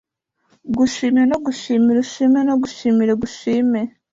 Gushime 0.77 1.21
no 1.29 1.37
gushimire 1.45 1.97
ushime 2.05 2.39
no 2.47 2.53
gushimire 2.61 3.13
Gushime 3.21 3.81